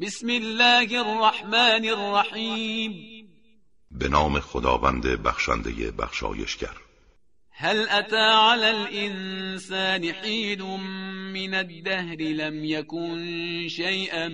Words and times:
بسم 0.00 0.28
الله 0.28 1.00
الرحمن 1.00 1.88
الرحیم. 1.88 2.92
به 3.90 4.08
نام 4.08 4.40
خداوند 4.40 5.06
بخشنده 5.06 5.90
بخشایشگر. 5.90 6.76
هل 7.50 7.88
أتى 7.88 8.16
على 8.16 8.70
الإنسان 8.70 10.12
حين 10.12 10.62
من 11.32 11.54
الدهر 11.54 12.16
لم 12.16 12.64
يكن 12.64 13.68
شيئا 13.68 14.28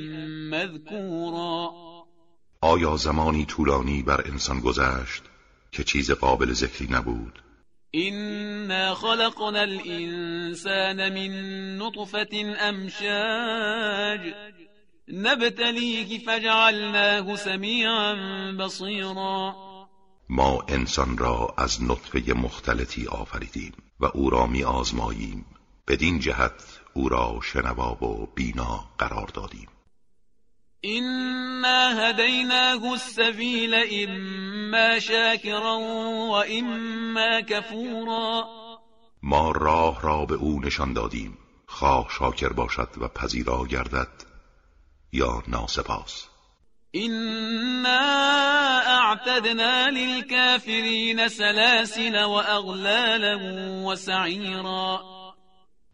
مذكورا 0.50 1.72
آیا 2.62 2.96
زمانی 2.96 3.44
طولانی 3.44 4.02
بر 4.02 4.20
انسان 4.26 4.60
گذشت 4.60 5.22
که 5.72 5.84
چیز 5.84 6.10
قابل 6.10 6.52
ذکری 6.52 6.88
نبود؟ 6.90 7.38
إنا 7.94 8.94
خلقنا 8.94 9.62
الإنسان 9.62 11.12
من 11.12 11.32
نطفة 11.78 12.56
أمشاج 12.68 14.34
نبتليه 15.08 16.18
فجعلناه 16.18 17.36
سميعا 17.36 18.14
بصيرا. 18.52 19.54
ما 20.28 20.64
انسان 20.68 21.18
را 21.18 21.54
از 21.58 21.82
نطفه 21.82 22.32
مختلطی 22.32 23.06
آفریدیم 23.06 23.72
و 24.00 24.06
او 24.14 24.30
را 24.30 24.46
می 24.46 24.64
آزماییم. 24.64 25.44
بدین 25.88 26.18
جهت 26.18 26.80
او 26.94 27.08
را 27.08 27.40
شنوا 27.42 28.04
و 28.04 28.26
بینا 28.34 28.84
قرار 28.98 29.26
دادیم. 29.34 29.68
إنا 30.84 32.08
هديناه 32.08 32.92
السبيل 32.92 33.74
إما 33.74 34.98
شاكرا 34.98 35.78
وإما 36.30 37.40
كفورا. 37.40 38.44
ما 39.22 39.50
راه 39.50 40.02
را 40.02 40.26
به 40.26 40.34
او 40.34 40.60
نشان 40.60 40.92
دادیم. 40.92 41.38
خواه 41.66 42.06
شاکر 42.18 42.48
باشد 42.48 42.88
و 43.00 43.08
پذیرا 43.08 43.64
گردد. 43.64 44.35
یا 45.12 45.42
ناسپاس. 45.48 46.28
إنا 46.94 47.98
أعتدنا 48.98 49.90
للكافرين 49.90 51.28
سلاسل 51.28 52.24
وأغلالا 52.24 53.36
وسعيرا. 53.84 55.00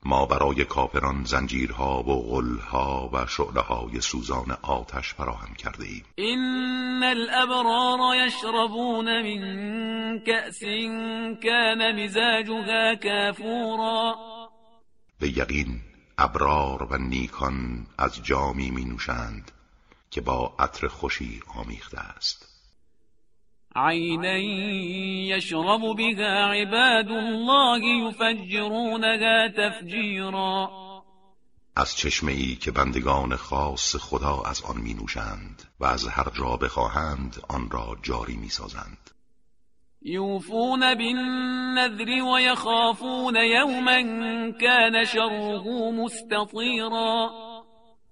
ما 0.04 0.26
برای 0.26 0.64
کافران 0.64 1.24
زنجیرها 1.24 2.02
و 2.02 2.30
غلها 2.30 3.10
و 3.12 3.26
شعله 3.26 4.00
سوزان 4.00 4.56
آتش 4.62 5.08
فراهم 5.08 5.54
کرده 5.54 5.84
ایم 5.84 6.04
إن 7.02 7.08
الأبرار 7.08 8.14
يشربون 8.26 9.22
من 9.22 9.40
كأس 10.18 10.60
كان 11.42 12.04
مزاجها 12.04 12.94
كافورا. 12.94 14.14
به 15.20 15.28
یقین 15.28 15.80
ابرار 16.22 16.82
و 16.82 16.98
نیکان 16.98 17.86
از 17.98 18.22
جامی 18.22 18.70
می 18.70 18.84
نوشند 18.84 19.52
که 20.10 20.20
با 20.20 20.54
عطر 20.58 20.88
خوشی 20.88 21.40
آمیخته 21.54 21.98
است. 21.98 22.48
عينا 23.76 24.36
يشرب 25.36 25.96
بها 25.96 26.52
عباد 26.52 27.10
الله 27.10 27.84
يفجرونها 27.84 29.48
تفجيرا 29.48 30.70
از 31.76 31.96
چشمه 31.96 32.32
ای 32.32 32.56
که 32.56 32.70
بندگان 32.70 33.36
خاص 33.36 33.96
خدا 33.96 34.42
از 34.42 34.62
آن 34.62 34.76
می 34.80 34.94
نوشند 34.94 35.62
و 35.80 35.84
از 35.84 36.08
هر 36.08 36.30
جا 36.34 36.56
بخواهند 36.56 37.42
آن 37.48 37.70
را 37.70 37.96
جاری 38.02 38.36
می 38.36 38.48
سازند. 38.48 39.10
يوفون 40.04 40.94
بالنذر 40.94 42.22
ويخافون 42.22 43.36
يوما 43.36 44.00
كان 44.50 45.04
شره 45.04 45.90
مستطيرا. 45.90 47.30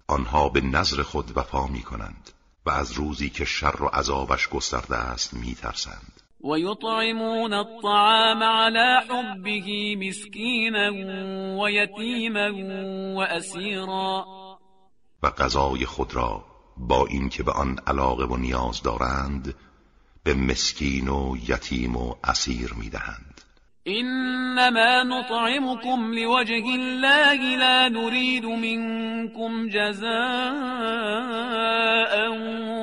آنها 0.09 0.49
به 0.49 0.61
نظر 0.61 1.03
خود 1.03 1.37
وفا 1.37 1.67
می 1.67 1.83
کنند 1.83 2.31
و 2.67 2.71
از 2.71 2.93
روزی 2.93 3.31
که 3.31 3.45
شر 3.45 3.83
و 3.83 3.87
عذابش 3.87 4.49
گسترده 4.49 4.97
است 4.97 5.35
می 5.35 5.55
ترسند 5.55 6.21
ويطعمون 6.45 7.53
الطعام 7.53 8.43
على 8.43 9.01
حبه 9.09 9.97
مسكينا 9.97 10.91
ويتيما 11.63 12.51
وأسيرا. 13.17 14.25
و 15.23 15.31
غذای 15.31 15.87
خود 15.87 16.15
را 16.15 16.45
با 16.77 17.07
اینکه 17.07 17.43
به 17.43 17.53
آن 17.53 17.79
علاقه 17.87 18.25
و 18.25 18.37
نیاز 18.37 18.83
دارند 18.83 19.55
به 20.25 20.35
مسکین 20.35 21.09
و 21.09 21.37
یتیم 21.49 21.97
و 21.97 22.15
اسیر 22.25 22.75
می 22.75 22.89
دهند 22.89 23.41
إنما 23.87 25.03
نطعمكم 25.03 26.13
لوجه 26.13 26.65
الله 26.65 27.57
لا 27.57 27.89
نريد 27.89 28.45
منكم 28.45 29.69
جزاء 29.69 30.11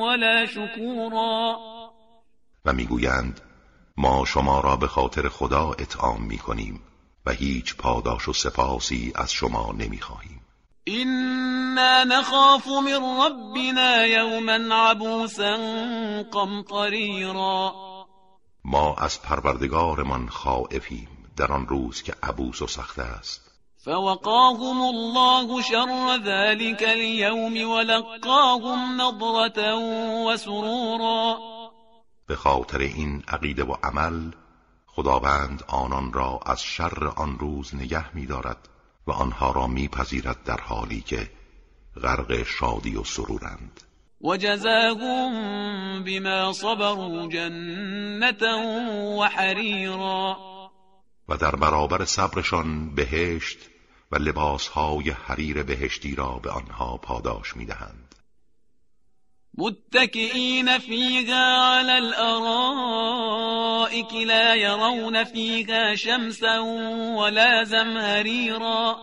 ولا 0.02 0.46
شكورا 0.46 1.60
و 2.66 2.74
می‌گویند 2.74 3.42
ما 3.98 4.26
شما 4.26 4.60
را 4.62 4.76
به 4.76 4.88
خاطر 4.88 5.30
خدا 5.30 5.72
اطعام 5.72 6.24
می 6.24 6.38
کنیم 6.38 6.82
و 7.26 7.32
هیچ 7.32 7.76
پاداش 7.76 8.28
و 8.28 8.34
سپاسی 8.34 9.12
از 9.16 9.32
شما 9.32 9.76
نمی 9.78 10.00
خواهیم 10.00 10.42
إنا 10.88 12.04
نخاف 12.04 12.68
من 12.68 13.22
ربنا 13.22 14.06
يوما 14.06 14.76
عبوسا 14.76 15.56
قمطريرا. 16.32 17.74
ما 18.66 18.96
از 18.98 19.22
پروردگارمان 19.22 20.30
خائفیم 20.30 21.08
در 21.38 21.52
آن 21.52 21.68
روز 21.68 22.02
که 22.02 22.16
عبوس 22.24 22.62
و 22.62 22.68
سخت 22.68 23.00
است. 23.00 23.52
فوقاهم 23.86 24.82
الله 24.82 25.62
شر 25.62 26.20
ذلك 26.26 26.84
اليوم 26.84 27.72
ولقاهم 27.72 29.02
نضرة 29.02 29.74
وسرورا. 30.28 31.38
به 32.28 32.36
خاطر 32.36 32.80
این 32.80 33.24
عقیده 33.28 33.64
و 33.64 33.76
عمل 33.84 34.32
خداوند 34.88 35.64
آنان 35.68 36.14
را 36.14 36.40
از 36.46 36.64
شر 36.64 37.08
آن 37.16 37.40
روز 37.40 37.76
نگه 37.76 38.16
می 38.16 38.26
دارد 38.26 38.70
و 39.08 39.12
آنها 39.12 39.52
را 39.52 39.68
میپذیرد 39.68 40.44
در 40.44 40.62
حالی 40.62 41.02
که 41.02 41.30
غرق 42.04 42.44
شادی 42.44 42.96
و 42.96 43.04
سرورند. 43.04 43.82
وجزاهم 44.22 46.04
بما 46.04 46.54
صبروا 46.54 47.28
جنة 47.28 48.56
وحريرا 49.20 50.38
و 51.30 51.38
در 51.38 51.56
برابر 51.56 52.06
صبرشان 52.06 52.96
بهشت 52.96 53.58
و 54.12 54.16
لباسهای 54.16 55.10
حریر 55.10 55.64
بهشتی 55.64 56.16
را 56.16 56.40
به 56.44 56.50
آنها 56.50 56.98
پاداش 56.98 57.58
می‌دهند. 57.58 58.16
متكئين 59.58 60.78
فيها 60.78 61.58
على 61.58 61.98
الأرائك 61.98 63.34
لا 64.14 64.56
يرون 64.56 65.24
فيها 65.24 65.96
شمسا 65.96 66.60
ولا 67.18 67.64
زمهريرا. 67.64 68.98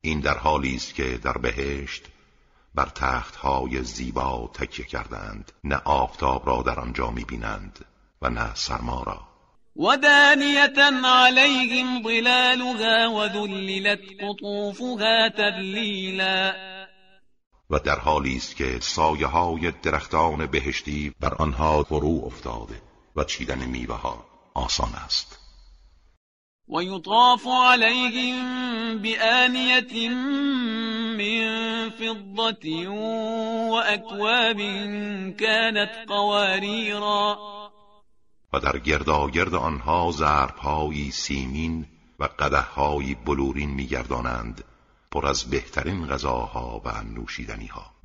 این 0.00 0.20
در 0.20 0.38
حالی 0.38 0.74
است 0.74 0.94
که 0.94 1.18
در 1.24 1.38
بهشت 1.38 2.02
بر 2.74 2.86
تختهای 2.86 3.82
زیبا 3.82 4.50
تکیه 4.54 4.84
کردند 4.84 5.52
نه 5.64 5.80
آفتاب 5.84 6.46
را 6.46 6.62
در 6.62 6.80
آنجا 6.80 7.10
می‌بینند 7.10 7.84
و 8.22 8.30
نه 8.30 8.54
سرما 8.54 9.02
را. 9.02 9.28
ودانية 9.76 10.78
عليهم 11.04 12.02
ظلالها 12.02 13.10
وذللت 13.10 14.00
قطوفها 14.22 15.28
تذلیلا. 15.28 16.67
و 17.70 17.78
در 17.78 17.98
حالی 17.98 18.36
است 18.36 18.56
که 18.56 18.78
سایه 18.80 19.26
های 19.26 19.70
درختان 19.70 20.46
بهشتی 20.46 21.14
بر 21.20 21.34
آنها 21.34 21.82
فرو 21.82 22.22
افتاده 22.26 22.82
و 23.16 23.24
چیدن 23.24 23.66
میوه 23.66 23.96
ها 23.96 24.24
آسان 24.54 24.92
است. 25.04 25.38
ويطاف 26.68 27.46
عليهم 27.46 28.98
بآنية 28.98 30.08
من 31.18 31.90
فضة 31.90 32.88
وأكواب 33.70 34.56
كانت 35.40 35.90
قواريرا 36.08 37.38
و 38.52 38.60
در 38.60 38.78
گرداگرد 38.78 39.54
آنها 39.54 40.10
ظرفهایی 40.12 41.10
سیمین 41.10 41.86
و 42.18 42.24
قدههایی 42.24 43.14
بلورین 43.14 43.70
میگردانند 43.70 44.64
پر 45.10 45.26
از 45.26 45.50
بهترین 45.50 46.06
غذاها 46.06 46.82
و 46.84 47.02
نوشیدنیها. 47.02 47.98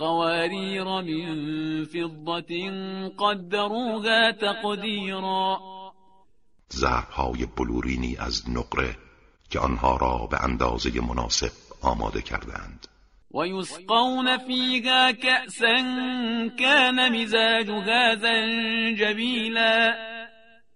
قوارير 0.00 0.84
من 0.84 1.84
فضة 1.84 2.70
قدروها 3.18 4.32
تقديرا 4.32 5.60
ظرفهای 6.72 7.46
بلورینی 7.46 8.16
از 8.16 8.50
نقره 8.50 8.96
که 9.50 9.58
آنها 9.58 9.96
را 9.96 10.26
به 10.30 10.44
اندازه 10.44 11.00
مناسب 11.00 11.52
آماده 11.82 12.22
کردند 12.22 12.86
ويسقون 13.34 14.38
فيها 14.38 15.10
كأسا 15.10 15.76
كان 16.58 17.12
مزاجها 17.12 18.14
زنجبيلا 18.14 20.09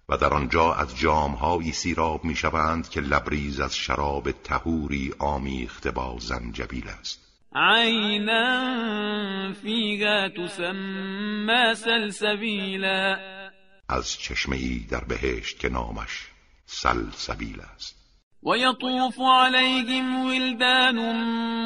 و 0.08 0.16
در 0.16 0.34
آنجا 0.34 0.72
از 0.72 0.96
جامهایی 0.96 1.72
سیراب 1.72 2.24
می‌شوند 2.24 2.88
که 2.88 3.00
لبریز 3.00 3.60
از 3.60 3.76
شراب 3.76 4.30
تهوری 4.30 5.14
آمیخته 5.18 5.90
با 5.90 6.16
زنجبیل 6.20 6.88
است. 6.88 7.20
عینا 7.54 9.52
فیها 9.62 10.28
تسمى 10.28 11.74
سلسبیلا. 11.74 13.16
از 13.88 14.18
چشمه 14.18 14.56
ای 14.56 14.78
در 14.90 15.04
بهشت 15.04 15.58
که 15.58 15.68
نامش 15.68 16.28
سلسبیل 16.66 17.60
است. 17.74 18.04
ويطوف 18.46 19.20
عليهم 19.20 20.26
ولدان 20.26 20.96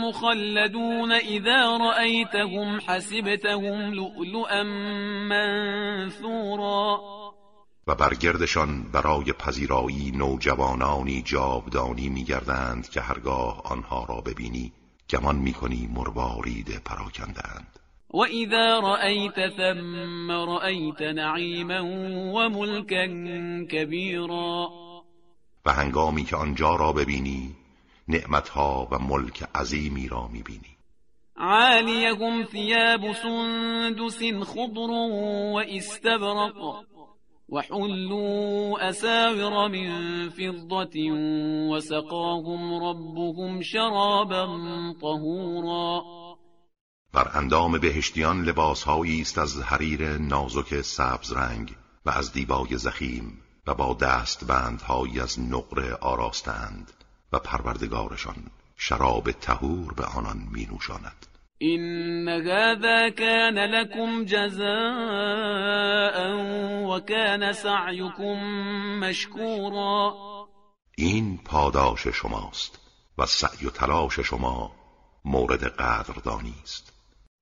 مخلدون 0.00 1.12
إذا 1.12 1.76
رأيتهم 1.76 2.80
حسبتهم 2.80 3.92
لؤلؤا 3.92 4.62
منثورا. 5.28 6.98
و 7.88 7.94
برگردشان 7.94 8.82
برای 8.82 9.32
پذیرایی 9.32 10.10
نوجوانانی 10.10 11.22
جاودانی 11.22 12.08
میگردند 12.08 12.88
که 12.88 13.00
هرگاه 13.00 13.62
آنها 13.64 14.04
را 14.08 14.20
ببینی 14.20 14.72
گمان 15.10 15.36
می‌کنی 15.36 15.88
مروارید 15.94 16.82
پراکندند 16.84 17.78
و 18.10 18.18
اذا 18.18 18.80
رأیت 18.80 19.56
ثم 19.56 20.30
رأیت 20.30 21.00
نعیما 21.00 21.84
و 22.34 22.48
ملکا 22.48 23.06
کبیرا. 23.64 24.70
و 25.66 25.72
هنگامی 25.72 26.24
که 26.24 26.36
آنجا 26.36 26.76
را 26.76 26.92
ببینی 26.92 27.56
نعمتها 28.08 28.88
و 28.90 28.98
ملک 28.98 29.42
عظیمی 29.54 30.08
را 30.08 30.28
می‌بینی. 30.28 30.76
عالیهم 31.36 32.44
ثیاب 32.44 33.12
سندس 33.12 34.18
خضر 34.22 34.90
و 34.90 35.62
استبرق. 35.68 36.87
وحلوا 37.48 38.88
أساور 38.88 39.68
من 39.68 40.28
فضة 40.30 41.10
وسقاهم 41.72 42.84
ربهم 42.84 43.62
شرابا 43.62 44.46
طهورا. 45.00 46.02
بر 47.12 47.30
اندام 47.34 47.78
بهشتیان 47.78 48.44
لباسهایی 48.44 49.20
است 49.20 49.38
از 49.38 49.62
حریر 49.62 50.18
نازک 50.18 50.80
سبز 50.80 51.32
رنگ 51.32 51.74
و 52.06 52.10
از 52.10 52.32
دیبای 52.32 52.78
زخیم 52.78 53.42
و 53.66 53.74
با 53.74 53.94
دست 53.94 54.44
بندهایی 54.44 55.20
از 55.20 55.40
نقره 55.40 55.94
آراستند 55.94 56.92
و 57.32 57.38
پروردگارشان 57.38 58.36
شراب 58.76 59.30
تهور 59.30 59.94
به 59.94 60.04
آنان 60.04 60.36
می 60.52 60.68
نوشاند 60.72 61.26
این 61.60 62.28
هذا 62.28 63.10
كان 63.10 63.58
لكم 63.58 64.24
جزاء 64.24 64.68
وكان 66.98 67.52
سعيكم 67.52 68.36
مشكورا. 69.00 70.14
این 70.98 71.38
پاداش 71.44 72.08
شماست 72.08 72.80
و 73.18 73.26
سعی 73.26 73.66
و 73.66 73.70
تلاش 73.70 74.20
شما 74.20 74.72
مورد 75.24 75.64
قدردانی 75.64 76.54
است. 76.62 76.92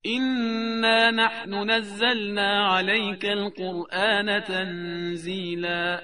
إنا 0.07 1.11
نحن 1.11 1.71
نزلنا 1.71 2.77
عليك 2.77 3.25
القرآن 3.25 4.41
تنزیلا 4.41 6.01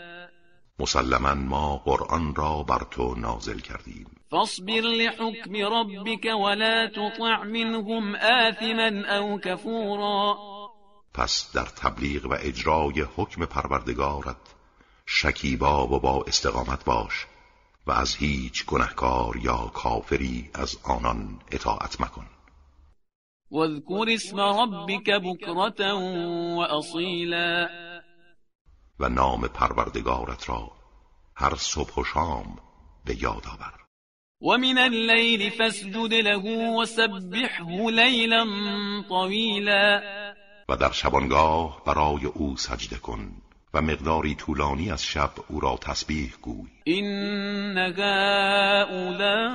مسلما 0.78 1.34
ما 1.34 1.76
قرآن 1.76 2.34
را 2.34 2.62
بر 2.62 2.84
تو 2.90 3.14
نازل 3.14 3.58
کردیم. 3.58 4.06
فاصبر 4.30 4.80
لحكم 4.80 5.56
ربك 5.56 6.24
ولا 6.24 6.86
تطع 6.86 7.44
منهم 7.44 8.14
آثما 8.14 9.16
او 9.16 9.38
كفورا. 9.38 10.51
پس 11.14 11.52
در 11.54 11.64
تبلیغ 11.64 12.26
و 12.26 12.34
اجرای 12.40 13.06
حکم 13.16 13.44
پروردگارت 13.44 14.36
شکیبا 15.06 15.86
و 15.86 16.00
با 16.00 16.24
استقامت 16.26 16.84
باش 16.84 17.26
و 17.86 17.92
از 17.92 18.16
هیچ 18.16 18.66
گنهکار 18.66 19.36
یا 19.36 19.70
کافری 19.74 20.50
از 20.54 20.78
آنان 20.82 21.38
اطاعت 21.50 22.00
مکن. 22.00 22.26
واذكر 23.50 24.06
اسم 24.08 24.40
ربك 24.40 25.10
بكرة 25.10 25.92
وأصيلا 26.56 27.68
و 29.00 29.08
نام 29.08 29.48
پروردگارت 29.48 30.48
را 30.48 30.70
هر 31.36 31.54
صبح 31.54 31.94
و 31.94 32.04
شام 32.04 32.58
به 33.04 33.22
یاد 33.22 33.46
آور. 33.46 33.82
ومن 34.40 34.78
الليل 34.78 35.50
فاسجد 35.50 36.14
له 36.14 36.70
وسبحه 36.80 37.90
ليلا 37.90 38.44
طويلا 39.08 40.21
و 40.68 40.76
در 40.76 40.90
شبانگاه 40.90 41.82
برای 41.86 42.26
او 42.26 42.56
سجده 42.56 42.96
کن 42.96 43.32
و 43.74 43.82
مقداری 43.82 44.34
طولانی 44.34 44.90
از 44.90 45.04
شب 45.04 45.30
او 45.48 45.60
را 45.60 45.76
تسبیح 45.80 46.34
گوی. 46.42 46.68
این 46.84 47.78
هؤلاء 47.78 49.52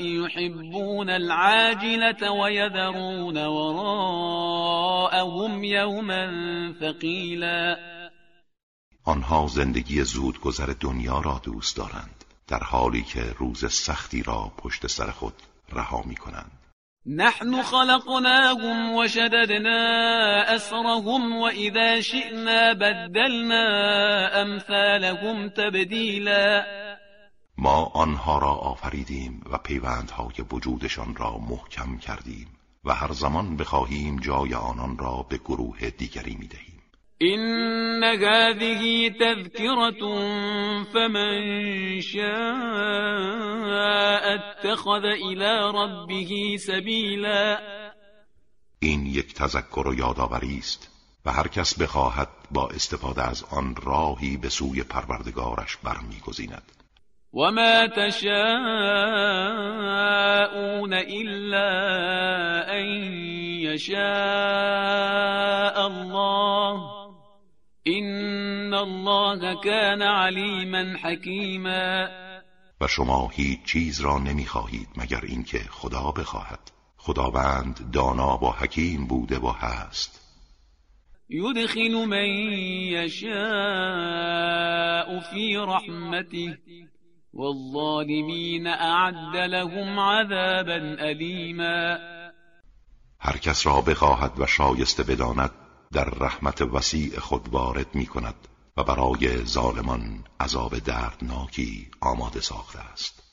يحبون 0.00 1.10
العاجلة 1.10 2.30
ويذرون 2.30 3.36
وراءهم 3.46 4.84
يوما 5.64 6.28
ثقيلا. 6.80 7.76
آنها 9.04 9.46
زندگی 9.46 10.04
زود 10.04 10.40
گذر 10.40 10.74
دنیا 10.80 11.20
را 11.20 11.40
دوست 11.44 11.76
دارند 11.76 12.24
در 12.48 12.62
حالی 12.62 13.02
که 13.02 13.34
روز 13.38 13.72
سختی 13.72 14.22
را 14.22 14.52
پشت 14.58 14.86
سر 14.86 15.10
خود 15.10 15.34
رها 15.72 16.02
می 16.06 16.16
کنند 16.16 16.59
نحن 17.06 17.62
خلقناهم 17.62 18.94
وشددنا 18.94 19.80
أسرهم 20.54 21.36
وإذا 21.36 22.00
شئنا 22.00 22.72
بدلنا 22.74 23.64
أمثالهم 24.42 25.48
تبدیلا 25.48 26.64
ما 27.58 27.84
آنها 27.94 28.38
را 28.38 28.50
آفریدیم 28.50 29.40
و 29.50 29.58
پیوندهای 29.58 30.34
وجودشان 30.52 31.16
را 31.16 31.38
محکم 31.38 31.98
کردیم 31.98 32.48
و 32.84 32.94
هر 32.94 33.12
زمان 33.12 33.56
بخواهیم 33.56 34.16
جای 34.16 34.54
آنان 34.54 34.98
را 34.98 35.26
به 35.28 35.36
گروه 35.38 35.90
دیگری 35.90 36.36
می‌دهیم. 36.36 36.79
إن 37.22 38.04
هذه 38.04 39.08
تذكرة 39.08 40.02
فمن 40.82 42.00
شاء 42.00 42.24
اتخذ 44.34 45.04
إلى 45.04 45.72
ربه 45.74 46.56
سبيلا. 46.58 47.58
این 48.82 49.06
یک 49.06 49.34
تذکر 49.34 49.88
و 49.88 49.94
یادآوری 49.94 50.58
است 50.58 50.90
و 51.26 51.32
هر 51.32 51.48
کس 51.48 51.78
بخواهد 51.82 52.28
با 52.50 52.68
استفاده 52.68 53.22
از 53.22 53.44
آن 53.50 53.74
راهی 53.84 54.36
به 54.36 54.48
سوی 54.48 54.82
پروردگارش 54.82 55.76
برمیگزیند. 55.76 56.72
وما 57.34 57.86
تشاءون 57.86 58.52
إلا 60.92 61.70
أن 62.68 62.84
يشاء 63.60 64.00
الله. 65.86 66.99
این 67.82 68.74
الله 68.74 69.54
كان 69.64 70.02
علیما 70.02 70.98
حکیما 71.02 72.08
و 72.80 72.86
شما 72.86 73.30
هیچ 73.32 73.64
چیز 73.64 74.00
را 74.00 74.18
نمی‌خواهید 74.18 74.88
مگر 74.96 75.20
اینکه 75.22 75.58
خدا 75.58 76.12
بخواهد. 76.12 76.70
خداوند 76.96 77.90
دانا 77.92 78.44
و 78.44 78.52
حکیم 78.52 79.06
بوده 79.06 79.38
و 79.38 79.48
هست. 79.48 80.20
یدخل 81.28 82.04
من 82.04 82.28
یشاء 82.92 83.30
فی 85.20 85.56
رحمته. 85.56 86.58
والظالمین 87.34 88.66
اعد 88.66 89.36
لهم 89.36 90.00
عذابا 90.00 90.96
الیما 90.98 91.96
هر 93.20 93.36
کس 93.36 93.66
را 93.66 93.80
بخواهد 93.80 94.40
و 94.40 94.46
شایسته 94.46 95.02
بداند 95.02 95.50
در 95.92 96.04
رحمت 96.04 96.62
وسیع 96.62 97.18
خود 97.20 97.48
وارد 97.48 97.94
می 97.94 98.06
کند 98.06 98.48
و 98.76 98.84
برای 98.84 99.44
ظالمان 99.44 100.24
عذاب 100.40 100.78
دردناکی 100.78 101.90
آماده 102.00 102.40
ساخته 102.40 102.78
است. 102.78 103.29